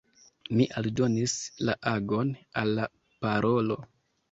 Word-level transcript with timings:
Mi 0.53 0.65
aldonis 0.79 1.35
la 1.69 1.77
agon 1.93 2.33
al 2.65 2.75
la 2.81 2.91
parolo. 3.29 3.81